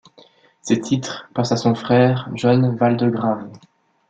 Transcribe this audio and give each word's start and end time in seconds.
Ses 0.63 0.79
titres 0.81 1.29
passent 1.35 1.51
à 1.51 1.57
son 1.57 1.75
frère, 1.75 2.27
John 2.33 2.75
Waldegrave. 2.81 3.51